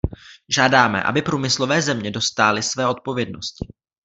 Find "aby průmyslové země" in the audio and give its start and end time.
1.03-2.11